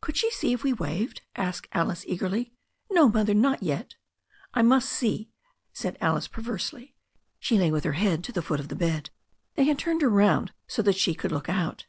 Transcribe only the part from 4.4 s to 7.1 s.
I must see," said Alice perversely.